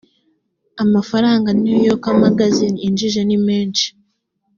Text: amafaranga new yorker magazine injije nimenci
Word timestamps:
amafaranga 0.83 1.49
new 1.61 1.79
yorker 1.87 2.15
magazine 2.25 2.77
injije 2.87 3.21
nimenci 3.29 3.85